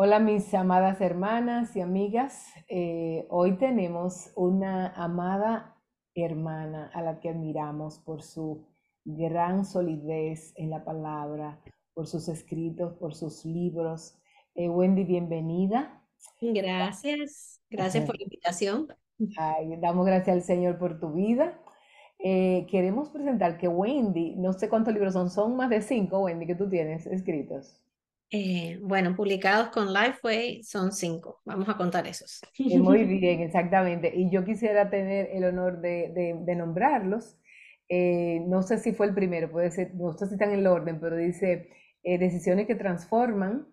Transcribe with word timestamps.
Hola 0.00 0.20
mis 0.20 0.54
amadas 0.54 1.00
hermanas 1.00 1.74
y 1.74 1.80
amigas. 1.80 2.46
Eh, 2.68 3.26
hoy 3.30 3.58
tenemos 3.58 4.30
una 4.36 4.94
amada 4.94 5.76
hermana 6.14 6.88
a 6.94 7.02
la 7.02 7.18
que 7.18 7.30
admiramos 7.30 7.98
por 7.98 8.22
su 8.22 8.64
gran 9.04 9.64
solidez 9.64 10.52
en 10.54 10.70
la 10.70 10.84
palabra, 10.84 11.60
por 11.94 12.06
sus 12.06 12.28
escritos, 12.28 12.94
por 12.94 13.16
sus 13.16 13.44
libros. 13.44 14.16
Eh, 14.54 14.68
Wendy, 14.68 15.02
bienvenida. 15.02 16.00
Gracias, 16.40 17.60
gracias 17.68 18.04
por 18.04 18.16
la 18.16 18.22
invitación. 18.22 18.86
Ay, 19.36 19.78
damos 19.80 20.06
gracias 20.06 20.36
al 20.36 20.42
Señor 20.42 20.78
por 20.78 21.00
tu 21.00 21.14
vida. 21.14 21.60
Eh, 22.20 22.68
queremos 22.70 23.10
presentar 23.10 23.58
que 23.58 23.66
Wendy, 23.66 24.36
no 24.36 24.52
sé 24.52 24.68
cuántos 24.68 24.94
libros 24.94 25.14
son, 25.14 25.28
son 25.28 25.56
más 25.56 25.70
de 25.70 25.82
cinco, 25.82 26.20
Wendy, 26.20 26.46
que 26.46 26.54
tú 26.54 26.70
tienes 26.70 27.04
escritos. 27.08 27.82
Eh, 28.30 28.78
bueno, 28.82 29.16
publicados 29.16 29.70
con 29.70 29.92
Lifeway 29.92 30.62
son 30.62 30.92
cinco. 30.92 31.40
Vamos 31.44 31.68
a 31.68 31.76
contar 31.76 32.06
esos. 32.06 32.40
Eh, 32.66 32.78
muy 32.78 33.04
bien, 33.04 33.40
exactamente. 33.40 34.12
Y 34.14 34.30
yo 34.30 34.44
quisiera 34.44 34.90
tener 34.90 35.30
el 35.32 35.44
honor 35.44 35.80
de, 35.80 36.10
de- 36.14 36.36
de 36.40 36.56
nombrarlos. 36.56 37.36
Eh, 37.88 38.40
no 38.46 38.62
sé 38.62 38.78
si 38.78 38.92
fue 38.92 39.06
el 39.06 39.14
primero, 39.14 39.50
puede 39.50 39.70
ser, 39.70 39.94
no 39.94 40.12
sé 40.12 40.26
si 40.26 40.34
están 40.34 40.52
en 40.52 40.60
el 40.60 40.66
orden, 40.66 41.00
pero 41.00 41.16
dice 41.16 41.70
eh, 42.02 42.18
decisiones 42.18 42.66
que 42.66 42.74
transforman, 42.74 43.66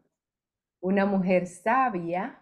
una 0.82 1.06
mujer 1.06 1.48
sabia, 1.48 2.42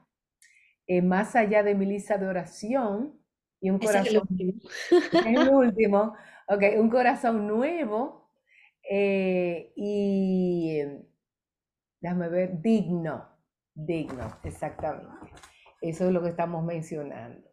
más 1.04 1.36
allá 1.36 1.64
de 1.64 1.76
mi 1.76 1.86
lista 1.86 2.18
de 2.18 2.28
oración 2.28 3.20
y 3.62 3.70
un 3.70 3.80
es 3.80 3.96
el 4.06 4.18
corazón, 4.18 4.24
último. 4.30 4.54
es 5.24 5.36
el 5.38 5.50
último, 5.50 6.16
ok, 6.48 6.64
un 6.78 6.90
corazón 6.90 7.48
nuevo 7.48 8.30
y 9.76 10.82
Déjame 12.04 12.28
ver, 12.28 12.62
digno, 12.62 13.30
digno, 13.74 14.28
exactamente. 14.44 15.32
Eso 15.80 16.06
es 16.06 16.12
lo 16.12 16.22
que 16.22 16.32
estamos 16.32 16.62
mencionando. 16.62 17.48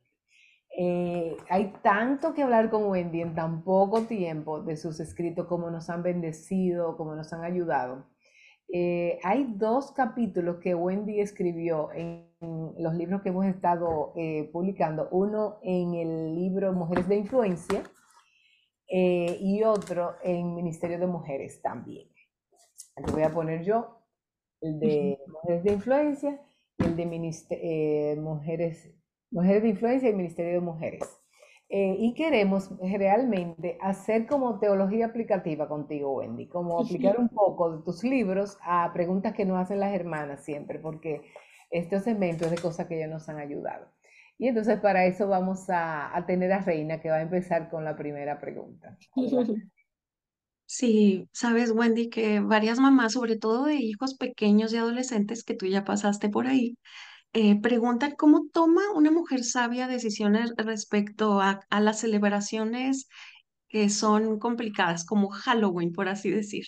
Eh, 0.76 1.36
hay 1.48 1.72
tanto 1.84 2.34
que 2.34 2.42
hablar 2.42 2.68
con 2.68 2.86
Wendy 2.86 3.20
en 3.20 3.36
tan 3.36 3.62
poco 3.62 4.02
tiempo 4.06 4.60
de 4.60 4.76
sus 4.76 4.98
escritos, 4.98 5.46
cómo 5.46 5.70
nos 5.70 5.88
han 5.88 6.02
bendecido, 6.02 6.96
cómo 6.96 7.14
nos 7.14 7.32
han 7.32 7.44
ayudado. 7.44 8.08
Eh, 8.72 9.20
hay 9.22 9.54
dos 9.54 9.92
capítulos 9.92 10.56
que 10.60 10.74
Wendy 10.74 11.20
escribió 11.20 11.92
en 11.92 12.28
los 12.76 12.94
libros 12.94 13.22
que 13.22 13.28
hemos 13.28 13.46
estado 13.46 14.12
eh, 14.16 14.50
publicando. 14.52 15.08
Uno 15.12 15.60
en 15.62 15.94
el 15.94 16.34
libro 16.34 16.72
Mujeres 16.72 17.06
de 17.06 17.18
Influencia 17.18 17.84
y 18.92 19.62
otro 19.62 20.16
en 20.24 20.56
Ministerio 20.56 20.98
de 20.98 21.06
Mujeres 21.06 21.62
también. 21.62 22.08
Aquí 22.96 23.12
voy 23.12 23.22
a 23.22 23.30
poner 23.30 23.62
yo 23.62 23.99
el 24.60 24.80
de 24.80 25.18
Mujeres 25.26 25.64
de 25.64 25.72
Influencia 25.72 26.40
y 26.78 26.84
el 26.84 26.96
de 26.96 27.32
eh, 27.50 28.16
Mujeres, 28.20 28.90
Mujeres 29.30 29.62
de 29.62 29.68
Influencia 29.68 30.08
y 30.10 30.14
Ministerio 30.14 30.52
de 30.52 30.60
Mujeres. 30.60 31.20
Eh, 31.72 31.96
y 32.00 32.14
queremos 32.14 32.68
realmente 32.80 33.78
hacer 33.80 34.26
como 34.26 34.58
teología 34.58 35.06
aplicativa 35.06 35.68
contigo, 35.68 36.16
Wendy, 36.16 36.48
como 36.48 36.80
aplicar 36.80 37.18
un 37.18 37.28
poco 37.28 37.76
de 37.76 37.84
tus 37.84 38.02
libros 38.02 38.58
a 38.62 38.92
preguntas 38.92 39.34
que 39.34 39.44
nos 39.44 39.56
hacen 39.56 39.78
las 39.78 39.94
hermanas 39.94 40.44
siempre, 40.44 40.80
porque 40.80 41.22
estos 41.70 42.02
segmentos 42.02 42.50
de 42.50 42.58
cosas 42.58 42.88
que 42.88 42.96
ellos 42.98 43.10
nos 43.10 43.28
han 43.28 43.38
ayudado. 43.38 43.86
Y 44.36 44.48
entonces 44.48 44.80
para 44.80 45.04
eso 45.04 45.28
vamos 45.28 45.70
a, 45.70 46.16
a 46.16 46.26
tener 46.26 46.50
a 46.50 46.62
Reina, 46.62 47.00
que 47.00 47.10
va 47.10 47.16
a 47.16 47.22
empezar 47.22 47.70
con 47.70 47.84
la 47.84 47.96
primera 47.96 48.40
pregunta. 48.40 48.98
Adelante. 49.16 49.70
Sí, 50.72 51.28
sabes, 51.32 51.72
Wendy, 51.72 52.08
que 52.10 52.38
varias 52.40 52.78
mamás, 52.78 53.14
sobre 53.14 53.36
todo 53.36 53.64
de 53.64 53.74
hijos 53.76 54.14
pequeños 54.14 54.72
y 54.72 54.76
adolescentes, 54.76 55.42
que 55.42 55.54
tú 55.56 55.66
ya 55.66 55.84
pasaste 55.84 56.28
por 56.28 56.46
ahí, 56.46 56.76
eh, 57.34 57.60
preguntan 57.60 58.14
cómo 58.16 58.48
toma 58.52 58.82
una 58.94 59.10
mujer 59.10 59.44
sabia 59.44 59.88
decisiones 59.88 60.52
respecto 60.56 61.40
a, 61.40 61.60
a 61.70 61.80
las 61.80 62.00
celebraciones 62.00 63.08
que 63.68 63.90
son 63.90 64.38
complicadas, 64.38 65.04
como 65.06 65.30
Halloween, 65.30 65.92
por 65.92 66.08
así 66.08 66.30
decir. 66.30 66.66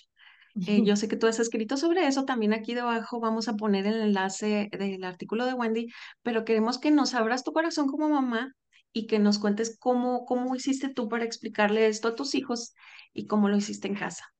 Eh, 0.65 0.83
yo 0.83 0.95
sé 0.97 1.07
que 1.09 1.17
tú 1.17 1.27
has 1.27 1.39
escrito 1.39 1.77
sobre 1.77 2.07
eso, 2.07 2.25
también 2.25 2.53
aquí 2.53 2.73
debajo 2.73 3.19
vamos 3.19 3.47
a 3.49 3.55
poner 3.55 3.87
el 3.87 4.01
enlace 4.01 4.69
del 4.71 5.03
artículo 5.03 5.45
de 5.45 5.53
Wendy, 5.53 5.87
pero 6.23 6.45
queremos 6.45 6.79
que 6.79 6.91
nos 6.91 7.13
abras 7.15 7.43
tu 7.43 7.53
corazón 7.53 7.87
como 7.87 8.09
mamá 8.09 8.53
y 8.93 9.07
que 9.07 9.19
nos 9.19 9.39
cuentes 9.39 9.77
cómo, 9.79 10.25
cómo 10.25 10.55
hiciste 10.55 10.89
tú 10.89 11.09
para 11.09 11.25
explicarle 11.25 11.87
esto 11.87 12.07
a 12.09 12.15
tus 12.15 12.35
hijos 12.35 12.75
y 13.13 13.27
cómo 13.27 13.49
lo 13.49 13.57
hiciste 13.57 13.87
en 13.87 13.95
casa. 13.95 14.33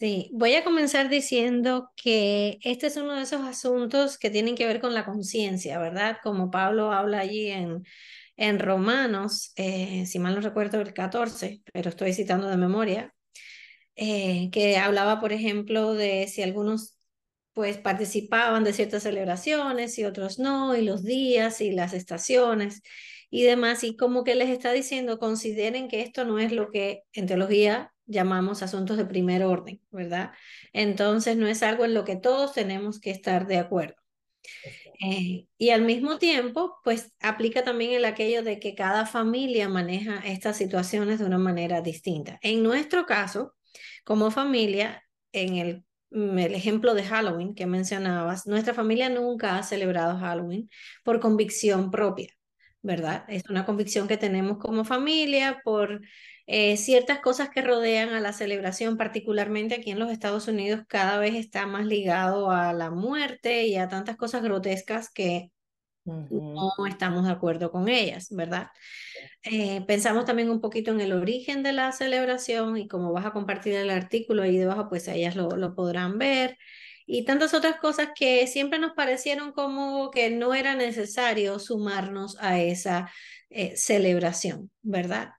Sí, 0.00 0.30
voy 0.32 0.54
a 0.54 0.62
comenzar 0.62 1.08
diciendo 1.08 1.90
que 1.96 2.58
este 2.62 2.86
es 2.86 2.96
uno 2.96 3.14
de 3.14 3.22
esos 3.22 3.42
asuntos 3.42 4.16
que 4.16 4.30
tienen 4.30 4.54
que 4.54 4.66
ver 4.66 4.80
con 4.80 4.94
la 4.94 5.04
conciencia, 5.04 5.78
¿verdad? 5.80 6.18
Como 6.22 6.52
Pablo 6.52 6.92
habla 6.92 7.18
allí 7.18 7.48
en, 7.48 7.82
en 8.36 8.60
Romanos, 8.60 9.52
eh, 9.56 10.06
si 10.06 10.20
mal 10.20 10.36
no 10.36 10.40
recuerdo 10.40 10.80
el 10.80 10.94
14, 10.94 11.62
pero 11.72 11.90
estoy 11.90 12.12
citando 12.12 12.46
de 12.48 12.56
memoria, 12.56 13.12
eh, 13.96 14.50
que 14.52 14.76
hablaba, 14.78 15.20
por 15.20 15.32
ejemplo, 15.32 15.94
de 15.94 16.28
si 16.28 16.42
algunos 16.42 16.96
pues 17.52 17.78
participaban 17.78 18.62
de 18.64 18.72
ciertas 18.72 19.02
celebraciones 19.02 19.98
y 19.98 20.04
otros 20.04 20.38
no, 20.38 20.76
y 20.76 20.82
los 20.82 21.02
días 21.02 21.60
y 21.60 21.72
las 21.72 21.92
estaciones 21.92 22.82
y 23.30 23.42
demás, 23.42 23.84
y 23.84 23.96
como 23.96 24.24
que 24.24 24.34
les 24.34 24.48
está 24.48 24.72
diciendo, 24.72 25.18
consideren 25.18 25.88
que 25.88 26.02
esto 26.02 26.24
no 26.24 26.38
es 26.38 26.52
lo 26.52 26.70
que 26.70 27.02
en 27.12 27.26
teología 27.26 27.92
llamamos 28.06 28.62
asuntos 28.62 28.96
de 28.96 29.04
primer 29.04 29.44
orden, 29.44 29.80
¿verdad? 29.90 30.32
Entonces 30.72 31.36
no 31.36 31.46
es 31.46 31.62
algo 31.62 31.84
en 31.84 31.94
lo 31.94 32.04
que 32.04 32.16
todos 32.16 32.54
tenemos 32.54 33.00
que 33.00 33.10
estar 33.10 33.46
de 33.46 33.58
acuerdo. 33.58 33.96
Eh, 35.00 35.46
y 35.58 35.70
al 35.70 35.82
mismo 35.82 36.18
tiempo, 36.18 36.76
pues 36.82 37.12
aplica 37.20 37.62
también 37.62 37.92
el 37.92 38.04
aquello 38.04 38.42
de 38.42 38.58
que 38.58 38.74
cada 38.74 39.06
familia 39.06 39.68
maneja 39.68 40.18
estas 40.24 40.56
situaciones 40.56 41.20
de 41.20 41.26
una 41.26 41.38
manera 41.38 41.80
distinta. 41.82 42.38
En 42.42 42.62
nuestro 42.62 43.06
caso, 43.06 43.54
como 44.04 44.30
familia, 44.30 45.04
en 45.32 45.56
el, 45.56 45.84
mm, 46.10 46.38
el 46.38 46.54
ejemplo 46.54 46.94
de 46.94 47.04
Halloween 47.04 47.54
que 47.54 47.66
mencionabas, 47.66 48.46
nuestra 48.46 48.74
familia 48.74 49.08
nunca 49.08 49.58
ha 49.58 49.62
celebrado 49.62 50.18
Halloween 50.18 50.68
por 51.04 51.20
convicción 51.20 51.90
propia, 51.90 52.34
¿verdad? 52.82 53.24
Es 53.28 53.44
una 53.50 53.66
convicción 53.66 54.08
que 54.08 54.16
tenemos 54.16 54.58
como 54.58 54.84
familia 54.84 55.60
por 55.64 56.00
eh, 56.46 56.76
ciertas 56.76 57.20
cosas 57.20 57.50
que 57.50 57.62
rodean 57.62 58.10
a 58.10 58.20
la 58.20 58.32
celebración, 58.32 58.96
particularmente 58.96 59.74
aquí 59.74 59.90
en 59.90 59.98
los 59.98 60.10
Estados 60.10 60.48
Unidos, 60.48 60.82
cada 60.88 61.18
vez 61.18 61.34
está 61.34 61.66
más 61.66 61.86
ligado 61.86 62.50
a 62.50 62.72
la 62.72 62.90
muerte 62.90 63.66
y 63.66 63.76
a 63.76 63.88
tantas 63.88 64.16
cosas 64.16 64.42
grotescas 64.42 65.10
que 65.10 65.50
no 66.04 66.70
estamos 66.88 67.24
de 67.26 67.32
acuerdo 67.32 67.70
con 67.70 67.88
ellas, 67.88 68.28
¿verdad? 68.30 68.68
Eh, 69.42 69.82
pensamos 69.86 70.24
también 70.24 70.50
un 70.50 70.60
poquito 70.60 70.90
en 70.90 71.00
el 71.00 71.12
origen 71.12 71.62
de 71.62 71.72
la 71.72 71.92
celebración 71.92 72.76
y 72.76 72.88
como 72.88 73.12
vas 73.12 73.26
a 73.26 73.32
compartir 73.32 73.74
el 73.74 73.90
artículo 73.90 74.42
ahí 74.42 74.56
debajo, 74.58 74.88
pues 74.88 75.08
ellas 75.08 75.36
lo, 75.36 75.50
lo 75.56 75.74
podrán 75.74 76.18
ver. 76.18 76.56
Y 77.10 77.24
tantas 77.24 77.54
otras 77.54 77.76
cosas 77.80 78.10
que 78.14 78.46
siempre 78.46 78.78
nos 78.78 78.92
parecieron 78.92 79.52
como 79.52 80.10
que 80.10 80.30
no 80.30 80.52
era 80.52 80.74
necesario 80.74 81.58
sumarnos 81.58 82.36
a 82.38 82.60
esa 82.60 83.10
eh, 83.48 83.74
celebración, 83.76 84.70
¿verdad? 84.82 85.30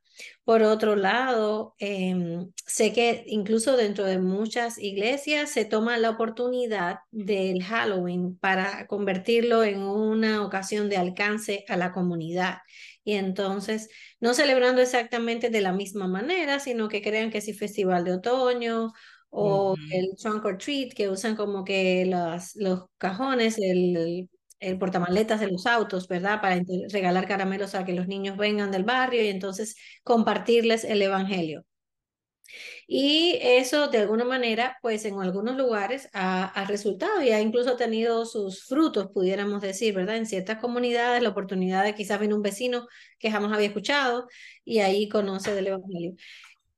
Por 0.44 0.64
otro 0.64 0.96
lado, 0.96 1.76
em, 1.78 2.52
sé 2.66 2.92
que 2.92 3.24
incluso 3.28 3.78
dentro 3.78 4.06
de 4.06 4.18
muchas 4.18 4.80
iglesias 4.80 5.52
se 5.52 5.64
toma 5.64 5.98
la 6.00 6.10
oportunidad 6.10 7.02
del 7.12 7.64
Halloween 7.64 8.36
para 8.40 8.88
convertirlo 8.88 9.64
en 9.64 9.84
una 9.84 10.44
ocasión 10.44 10.90
de 10.90 10.98
alcance 10.98 11.66
a 11.68 11.78
la 11.78 11.92
comunidad. 11.92 12.58
Y 13.04 13.14
entonces, 13.14 13.90
no 14.20 14.34
celebrando 14.34 14.82
exactamente 14.82 15.52
de 15.52 15.62
la 15.62 15.72
misma 15.72 16.08
manera, 16.08 16.60
sino 16.60 16.90
que 16.90 17.04
crean 17.04 17.30
que 17.30 17.42
sí 17.42 17.54
festival 17.54 18.04
de 18.06 18.14
otoño 18.14 18.92
o 19.30 19.76
el 19.92 20.16
trunk 20.18 20.46
or 20.46 20.58
treat, 20.58 20.94
que 20.94 21.10
usan 21.10 21.36
como 21.36 21.64
que 21.64 22.06
las, 22.06 22.56
los 22.56 22.86
cajones, 22.98 23.58
el, 23.60 24.30
el 24.60 24.78
portamaletas 24.80 25.40
de 25.40 25.48
los 25.52 25.66
autos, 25.66 26.08
¿verdad? 26.08 26.42
Para 26.42 26.62
regalar 26.92 27.28
caramelos 27.28 27.76
a 27.76 27.86
que 27.86 27.94
los 27.94 28.08
niños 28.08 28.38
vengan 28.38 28.72
del 28.72 28.84
barrio 28.84 29.24
y 29.24 29.28
entonces 29.30 29.76
compartirles 30.04 30.84
el 30.84 31.02
evangelio. 31.02 31.66
Y 32.88 33.38
eso 33.42 33.88
de 33.88 34.00
alguna 34.00 34.26
manera, 34.26 34.78
pues 34.82 35.06
en 35.06 35.20
algunos 35.20 35.56
lugares 35.58 36.10
ha, 36.14 36.46
ha 36.46 36.66
resultado 36.66 37.22
y 37.22 37.30
ha 37.32 37.42
incluso 37.42 37.76
tenido 37.78 38.26
sus 38.26 38.66
frutos, 38.66 39.10
pudiéramos 39.14 39.62
decir, 39.62 39.94
¿verdad? 39.94 40.18
En 40.18 40.26
ciertas 40.26 40.58
comunidades, 40.60 41.22
la 41.22 41.30
oportunidad 41.30 41.84
de 41.84 41.96
quizás 41.96 42.20
viene 42.20 42.36
un 42.36 42.42
vecino 42.42 42.88
que 43.20 43.32
jamás 43.32 43.52
había 43.54 43.68
escuchado 43.68 44.28
y 44.64 44.80
ahí 44.80 45.10
conoce 45.10 45.54
del 45.54 45.68
evangelio. 45.68 46.14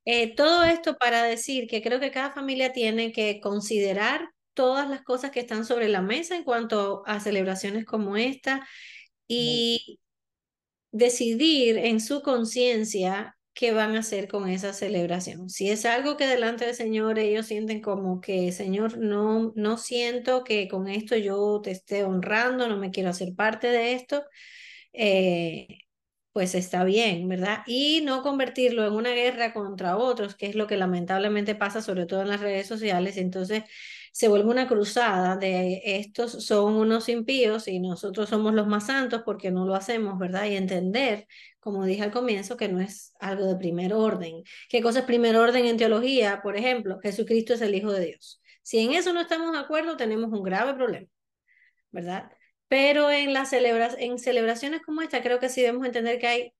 Eh, 0.04 0.34
todo 0.34 0.64
esto 0.64 0.96
para 0.96 1.22
decir 1.24 1.68
que 1.68 1.82
creo 1.82 2.00
que 2.00 2.10
cada 2.10 2.32
familia 2.32 2.72
tiene 2.72 3.12
que 3.12 3.40
considerar 3.40 4.28
todas 4.54 4.88
las 4.90 5.02
cosas 5.02 5.30
que 5.30 5.40
están 5.40 5.64
sobre 5.64 5.88
la 5.88 6.02
mesa 6.02 6.36
en 6.36 6.44
cuanto 6.44 7.02
a 7.06 7.20
celebraciones 7.20 7.84
como 7.84 8.16
esta 8.16 8.66
y 9.28 10.00
decidir 10.92 11.78
en 11.78 12.00
su 12.00 12.22
conciencia 12.22 13.36
qué 13.54 13.72
van 13.72 13.96
a 13.96 14.00
hacer 14.00 14.28
con 14.28 14.48
esa 14.48 14.72
celebración. 14.72 15.50
Si 15.50 15.70
es 15.70 15.84
algo 15.84 16.16
que 16.16 16.26
delante 16.26 16.66
del 16.66 16.74
Señor 16.74 17.18
ellos 17.18 17.46
sienten 17.46 17.80
como 17.82 18.20
que, 18.20 18.52
Señor, 18.52 18.98
no, 18.98 19.52
no 19.56 19.78
siento 19.78 20.44
que 20.44 20.68
con 20.68 20.88
esto 20.88 21.16
yo 21.16 21.60
te 21.62 21.70
esté 21.70 22.04
honrando, 22.04 22.68
no 22.68 22.78
me 22.78 22.90
quiero 22.90 23.10
hacer 23.10 23.34
parte 23.34 23.68
de 23.68 23.92
esto, 23.94 24.24
eh, 24.92 25.66
pues 26.32 26.54
está 26.54 26.84
bien, 26.84 27.28
¿verdad? 27.28 27.62
Y 27.66 28.00
no 28.02 28.22
convertirlo 28.22 28.86
en 28.86 28.94
una 28.94 29.10
guerra 29.12 29.52
contra 29.52 29.96
otros, 29.96 30.34
que 30.34 30.46
es 30.46 30.54
lo 30.54 30.66
que 30.66 30.76
lamentablemente 30.76 31.54
pasa 31.54 31.82
sobre 31.82 32.06
todo 32.06 32.22
en 32.22 32.28
las 32.28 32.40
redes 32.40 32.66
sociales. 32.66 33.16
Entonces 33.18 33.64
se 34.12 34.28
vuelve 34.28 34.50
una 34.50 34.68
cruzada 34.68 35.36
de 35.36 35.80
estos 35.84 36.44
son 36.44 36.74
unos 36.74 37.08
impíos 37.08 37.66
y 37.68 37.80
nosotros 37.80 38.28
somos 38.28 38.54
los 38.54 38.66
más 38.66 38.86
santos 38.86 39.22
porque 39.24 39.50
no 39.50 39.66
lo 39.66 39.74
hacemos, 39.74 40.18
¿verdad? 40.18 40.46
Y 40.46 40.56
entender, 40.56 41.26
como 41.60 41.84
dije 41.84 42.02
al 42.02 42.10
comienzo, 42.12 42.56
que 42.56 42.68
no 42.68 42.80
es 42.80 43.14
algo 43.20 43.46
de 43.46 43.56
primer 43.56 43.94
orden. 43.94 44.42
¿Qué 44.68 44.82
cosa 44.82 45.00
es 45.00 45.04
primer 45.06 45.36
orden 45.36 45.66
en 45.66 45.76
teología? 45.78 46.40
Por 46.42 46.56
ejemplo, 46.56 46.98
Jesucristo 47.02 47.54
es 47.54 47.60
el 47.62 47.74
Hijo 47.74 47.92
de 47.92 48.06
Dios. 48.06 48.40
Si 48.62 48.78
en 48.78 48.92
eso 48.92 49.12
no 49.12 49.20
estamos 49.20 49.52
de 49.52 49.58
acuerdo, 49.58 49.96
tenemos 49.96 50.30
un 50.32 50.42
grave 50.42 50.74
problema, 50.74 51.08
¿verdad? 51.90 52.30
Pero 52.72 53.10
en, 53.10 53.34
las 53.34 53.52
en 53.52 54.18
celebraciones 54.18 54.80
como 54.80 55.02
esta, 55.02 55.22
creo 55.22 55.38
que 55.38 55.50
sí 55.50 55.60
debemos 55.60 55.84
entender 55.84 56.18
que 56.18 56.26
hay 56.26 56.54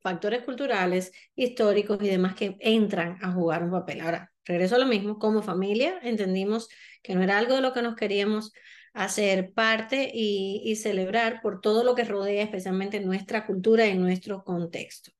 factores 0.00 0.42
culturales, 0.42 1.12
históricos 1.36 1.98
y 2.02 2.08
demás 2.08 2.34
que 2.34 2.56
entran 2.58 3.18
a 3.22 3.30
jugar 3.30 3.62
un 3.62 3.70
papel. 3.70 4.00
Ahora, 4.00 4.32
regreso 4.44 4.74
a 4.74 4.78
lo 4.78 4.86
mismo, 4.86 5.20
como 5.20 5.42
familia 5.42 6.00
entendimos 6.02 6.68
que 7.04 7.14
no 7.14 7.22
era 7.22 7.38
algo 7.38 7.54
de 7.54 7.60
lo 7.60 7.72
que 7.72 7.82
nos 7.82 7.94
queríamos 7.94 8.52
hacer 8.94 9.52
parte 9.52 10.10
y, 10.12 10.60
y 10.64 10.74
celebrar 10.74 11.40
por 11.40 11.60
todo 11.60 11.84
lo 11.84 11.94
que 11.94 12.02
rodea 12.02 12.42
especialmente 12.42 12.98
nuestra 12.98 13.46
cultura 13.46 13.86
y 13.86 13.96
nuestro 13.96 14.42
contexto. 14.42 15.12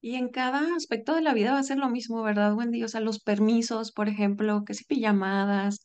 Y 0.00 0.14
en 0.14 0.28
cada 0.28 0.76
aspecto 0.76 1.16
de 1.16 1.22
la 1.22 1.34
vida 1.34 1.54
va 1.54 1.58
a 1.58 1.64
ser 1.64 1.78
lo 1.78 1.90
mismo, 1.90 2.22
¿verdad, 2.22 2.54
Wendy? 2.54 2.84
O 2.84 2.88
sea, 2.88 3.00
los 3.00 3.18
permisos, 3.18 3.90
por 3.90 4.08
ejemplo, 4.08 4.64
que 4.64 4.74
si 4.74 4.84
pijamadas, 4.84 5.84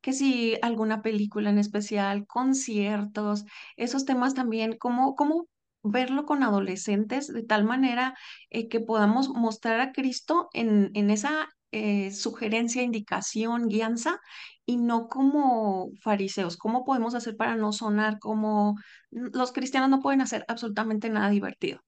que 0.00 0.12
si 0.12 0.56
alguna 0.62 1.02
película 1.02 1.50
en 1.50 1.58
especial, 1.58 2.26
conciertos, 2.26 3.44
esos 3.76 4.04
temas 4.04 4.34
también, 4.34 4.76
cómo, 4.78 5.14
cómo 5.14 5.46
verlo 5.82 6.26
con 6.26 6.42
adolescentes 6.42 7.32
de 7.32 7.42
tal 7.42 7.64
manera 7.64 8.14
eh, 8.50 8.68
que 8.68 8.80
podamos 8.80 9.28
mostrar 9.30 9.80
a 9.80 9.92
Cristo 9.92 10.48
en, 10.52 10.90
en 10.94 11.10
esa 11.10 11.48
eh, 11.72 12.12
sugerencia, 12.12 12.82
indicación, 12.82 13.68
guianza, 13.68 14.20
y 14.66 14.76
no 14.76 15.08
como 15.08 15.90
fariseos. 16.02 16.56
¿Cómo 16.56 16.84
podemos 16.84 17.14
hacer 17.14 17.36
para 17.36 17.56
no 17.56 17.72
sonar 17.72 18.18
como 18.18 18.76
los 19.10 19.52
cristianos 19.52 19.90
no 19.90 20.00
pueden 20.00 20.20
hacer 20.20 20.44
absolutamente 20.48 21.08
nada 21.10 21.30
divertido? 21.30 21.80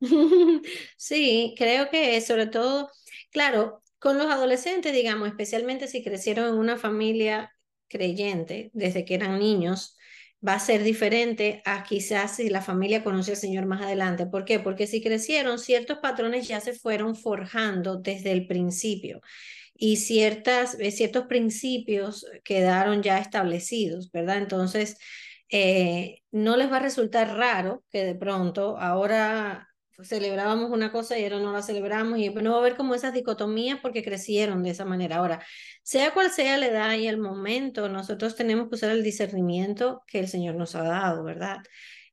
Sí, 0.96 1.54
creo 1.58 1.90
que 1.90 2.20
sobre 2.20 2.46
todo, 2.46 2.90
claro, 3.30 3.82
con 3.98 4.18
los 4.18 4.26
adolescentes, 4.28 4.92
digamos, 4.92 5.28
especialmente 5.28 5.88
si 5.88 6.04
crecieron 6.04 6.48
en 6.48 6.54
una 6.58 6.76
familia 6.78 7.52
creyente 7.88 8.70
desde 8.74 9.04
que 9.04 9.14
eran 9.14 9.38
niños, 9.38 9.96
va 10.46 10.54
a 10.54 10.60
ser 10.60 10.82
diferente 10.84 11.62
a 11.64 11.82
quizás 11.84 12.36
si 12.36 12.48
la 12.48 12.62
familia 12.62 13.02
conoce 13.02 13.32
al 13.32 13.36
Señor 13.36 13.66
más 13.66 13.82
adelante. 13.82 14.26
¿Por 14.26 14.44
qué? 14.44 14.60
Porque 14.60 14.86
si 14.86 15.02
crecieron, 15.02 15.58
ciertos 15.58 15.98
patrones 15.98 16.46
ya 16.48 16.60
se 16.60 16.74
fueron 16.74 17.16
forjando 17.16 17.96
desde 17.96 18.32
el 18.32 18.46
principio 18.46 19.20
y 19.74 19.96
ciertas, 19.96 20.76
eh, 20.80 20.90
ciertos 20.90 21.26
principios 21.26 22.26
quedaron 22.44 23.02
ya 23.02 23.18
establecidos, 23.18 24.10
¿verdad? 24.12 24.38
Entonces, 24.38 24.98
eh, 25.50 26.22
no 26.30 26.56
les 26.56 26.70
va 26.70 26.76
a 26.76 26.80
resultar 26.80 27.36
raro 27.36 27.84
que 27.90 28.04
de 28.04 28.14
pronto 28.14 28.76
ahora 28.78 29.67
celebrábamos 30.02 30.70
una 30.70 30.92
cosa 30.92 31.18
y 31.18 31.24
ahora 31.24 31.40
no 31.40 31.52
la 31.52 31.62
celebramos 31.62 32.18
y 32.18 32.30
no 32.30 32.50
va 32.52 32.56
a 32.56 32.60
haber 32.60 32.76
como 32.76 32.94
esas 32.94 33.12
dicotomías 33.12 33.80
porque 33.80 34.04
crecieron 34.04 34.62
de 34.62 34.70
esa 34.70 34.84
manera. 34.84 35.16
Ahora, 35.16 35.44
sea 35.82 36.12
cual 36.14 36.30
sea 36.30 36.58
la 36.58 36.66
edad 36.68 36.94
y 36.96 37.06
el 37.08 37.18
momento, 37.18 37.88
nosotros 37.88 38.36
tenemos 38.36 38.68
que 38.68 38.76
usar 38.76 38.90
el 38.90 39.02
discernimiento 39.02 40.02
que 40.06 40.20
el 40.20 40.28
Señor 40.28 40.54
nos 40.56 40.74
ha 40.74 40.82
dado, 40.82 41.24
¿verdad? 41.24 41.58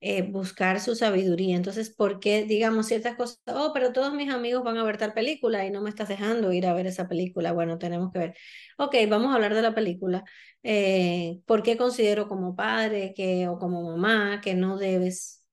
Eh, 0.02 0.24
buscar 0.24 0.80
su 0.82 0.96
sabiduría. 0.96 1.56
Entonces, 1.56 1.90
¿por 1.90 2.20
qué 2.20 2.44
digamos 2.46 2.88
ciertas 2.88 3.16
cosas? 3.16 3.40
Oh, 3.48 3.72
pero 3.74 3.94
todos 3.94 4.14
mis 4.14 4.30
amigos 4.32 4.64
van 4.64 4.78
a 4.78 4.84
ver 4.84 4.98
tal 4.98 5.14
película 5.14 5.66
y 5.66 5.72
no 5.72 5.82
me 5.82 5.90
estás 5.90 6.10
dejando 6.10 6.52
ir 6.54 6.68
a 6.68 6.74
ver 6.74 6.88
esa 6.88 7.08
película. 7.08 7.54
Bueno, 7.54 7.78
tenemos 7.78 8.12
que 8.12 8.20
ver. 8.20 8.36
Ok, 8.78 8.96
vamos 9.10 9.32
a 9.32 9.36
hablar 9.36 9.54
de 9.56 9.62
la 9.62 9.74
película. 9.74 10.24
Eh, 10.64 11.40
¿Por 11.46 11.64
qué 11.64 11.78
considero 11.78 12.28
como 12.28 12.56
padre 12.56 13.14
que, 13.16 13.48
o 13.48 13.58
como 13.58 13.84
mamá 13.84 14.42
que 14.42 14.54
no 14.56 14.78
debes 14.78 15.45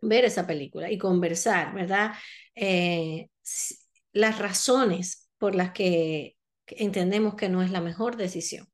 ver 0.00 0.24
esa 0.24 0.46
película 0.46 0.90
y 0.90 0.98
conversar, 0.98 1.74
¿verdad? 1.74 2.12
Eh, 2.54 3.28
las 4.12 4.38
razones 4.38 5.28
por 5.38 5.54
las 5.54 5.72
que 5.72 6.36
entendemos 6.66 7.34
que 7.34 7.48
no 7.48 7.62
es 7.62 7.70
la 7.70 7.80
mejor 7.80 8.16
decisión. 8.16 8.68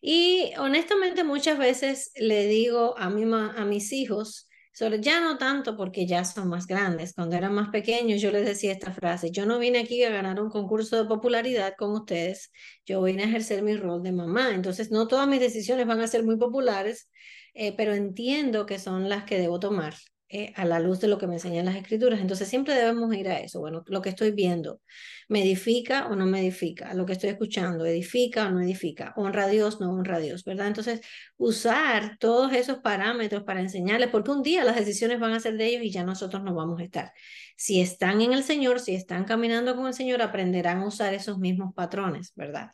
Y 0.00 0.52
honestamente 0.58 1.24
muchas 1.24 1.58
veces 1.58 2.10
le 2.16 2.46
digo 2.46 2.96
a, 2.98 3.10
mi, 3.10 3.24
a 3.24 3.64
mis 3.64 3.92
hijos, 3.92 4.48
sobre, 4.72 5.00
ya 5.00 5.20
no 5.20 5.36
tanto 5.36 5.76
porque 5.76 6.06
ya 6.06 6.24
son 6.24 6.48
más 6.48 6.66
grandes, 6.66 7.12
cuando 7.12 7.36
eran 7.36 7.52
más 7.52 7.68
pequeños 7.70 8.22
yo 8.22 8.30
les 8.30 8.46
decía 8.46 8.72
esta 8.72 8.92
frase, 8.92 9.30
yo 9.30 9.44
no 9.44 9.58
vine 9.58 9.80
aquí 9.80 10.02
a 10.04 10.10
ganar 10.10 10.40
un 10.40 10.48
concurso 10.48 10.96
de 10.96 11.08
popularidad 11.08 11.74
con 11.76 11.90
ustedes, 11.92 12.50
yo 12.86 13.02
vine 13.02 13.24
a 13.24 13.26
ejercer 13.26 13.62
mi 13.62 13.76
rol 13.76 14.02
de 14.02 14.12
mamá, 14.12 14.54
entonces 14.54 14.90
no 14.90 15.06
todas 15.08 15.28
mis 15.28 15.40
decisiones 15.40 15.86
van 15.86 16.00
a 16.00 16.06
ser 16.06 16.24
muy 16.24 16.38
populares, 16.38 17.10
eh, 17.52 17.74
pero 17.76 17.92
entiendo 17.94 18.64
que 18.64 18.78
son 18.78 19.08
las 19.08 19.24
que 19.24 19.38
debo 19.38 19.60
tomar 19.60 19.94
eh, 20.32 20.52
a 20.56 20.64
la 20.64 20.78
luz 20.78 21.00
de 21.00 21.08
lo 21.08 21.18
que 21.18 21.26
me 21.26 21.34
enseñan 21.34 21.64
las 21.64 21.74
escrituras. 21.76 22.20
Entonces 22.20 22.48
siempre 22.48 22.74
debemos 22.74 23.12
ir 23.14 23.28
a 23.28 23.40
eso. 23.40 23.58
Bueno, 23.60 23.82
lo 23.86 24.00
que 24.00 24.10
estoy 24.10 24.30
viendo, 24.30 24.80
¿me 25.28 25.42
edifica 25.42 26.06
o 26.06 26.14
no 26.16 26.26
me 26.26 26.40
edifica? 26.40 26.94
Lo 26.94 27.04
que 27.04 27.14
estoy 27.14 27.30
escuchando, 27.30 27.84
¿edifica 27.84 28.46
o 28.46 28.50
no 28.50 28.60
edifica? 28.60 29.12
¿Honra 29.16 29.44
a 29.44 29.48
Dios, 29.48 29.80
no 29.80 29.90
honra 29.90 30.16
a 30.16 30.20
Dios? 30.20 30.44
¿Verdad? 30.44 30.68
Entonces, 30.68 31.00
usar 31.36 32.16
todos 32.18 32.52
esos 32.52 32.78
parámetros 32.78 33.42
para 33.42 33.60
enseñarles, 33.60 34.08
porque 34.10 34.30
un 34.30 34.42
día 34.42 34.64
las 34.64 34.76
decisiones 34.76 35.18
van 35.18 35.32
a 35.32 35.40
ser 35.40 35.56
de 35.56 35.66
ellos 35.66 35.82
y 35.82 35.90
ya 35.90 36.04
nosotros 36.04 36.42
no 36.44 36.54
vamos 36.54 36.80
a 36.80 36.84
estar. 36.84 37.12
Si 37.56 37.80
están 37.80 38.20
en 38.20 38.32
el 38.32 38.44
Señor, 38.44 38.80
si 38.80 38.94
están 38.94 39.24
caminando 39.24 39.74
con 39.76 39.86
el 39.86 39.94
Señor, 39.94 40.22
aprenderán 40.22 40.78
a 40.82 40.86
usar 40.86 41.12
esos 41.14 41.38
mismos 41.38 41.74
patrones, 41.74 42.32
¿verdad? 42.36 42.70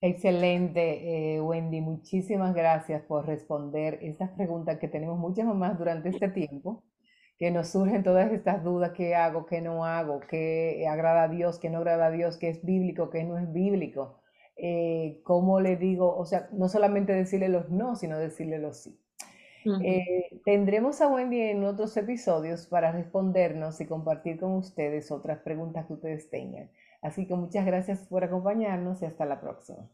Excelente, 0.00 1.34
eh, 1.34 1.40
Wendy. 1.40 1.80
Muchísimas 1.80 2.54
gracias 2.54 3.02
por 3.02 3.26
responder 3.26 3.98
estas 4.02 4.30
preguntas 4.30 4.78
que 4.78 4.88
tenemos 4.88 5.18
muchas 5.18 5.46
mamás 5.46 5.76
durante 5.76 6.10
este 6.10 6.28
tiempo, 6.28 6.84
que 7.36 7.50
nos 7.50 7.68
surgen 7.68 8.04
todas 8.04 8.32
estas 8.32 8.62
dudas, 8.62 8.92
qué 8.96 9.14
hago, 9.16 9.46
qué 9.46 9.60
no 9.60 9.84
hago, 9.84 10.20
qué 10.20 10.86
agrada 10.88 11.24
a 11.24 11.28
Dios, 11.28 11.58
qué 11.58 11.68
no 11.70 11.78
agrada 11.78 12.06
a 12.06 12.10
Dios, 12.10 12.36
qué 12.36 12.48
es 12.48 12.64
bíblico, 12.64 13.10
qué 13.10 13.24
no 13.24 13.38
es 13.38 13.52
bíblico. 13.52 14.20
Eh, 14.56 15.20
¿Cómo 15.24 15.60
le 15.60 15.76
digo? 15.76 16.16
O 16.16 16.24
sea, 16.26 16.48
no 16.52 16.68
solamente 16.68 17.12
decirle 17.12 17.48
los 17.48 17.70
no, 17.70 17.96
sino 17.96 18.18
decirle 18.18 18.58
los 18.58 18.82
sí. 18.82 19.00
Eh, 19.84 20.40
tendremos 20.44 21.00
a 21.00 21.08
Wendy 21.08 21.40
en 21.40 21.64
otros 21.64 21.96
episodios 21.96 22.66
para 22.66 22.92
respondernos 22.92 23.80
y 23.80 23.86
compartir 23.86 24.38
con 24.40 24.52
ustedes 24.52 25.10
otras 25.10 25.40
preguntas 25.40 25.86
que 25.86 25.92
ustedes 25.92 26.30
tengan. 26.30 26.70
Así 27.02 27.26
que 27.26 27.34
muchas 27.34 27.66
gracias 27.66 28.06
por 28.06 28.24
acompañarnos 28.24 29.02
y 29.02 29.06
hasta 29.06 29.24
la 29.26 29.40
próxima. 29.40 29.88